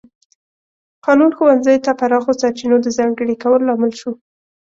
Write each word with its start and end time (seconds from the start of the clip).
قانون 1.05 1.31
ښوونځیو 1.37 1.83
ته 1.85 1.91
پراخو 1.99 2.31
سرچینو 2.41 2.77
د 2.81 2.87
ځانګړي 2.97 3.35
کولو 3.43 3.67
لامل 3.67 3.91
شو. 3.99 4.11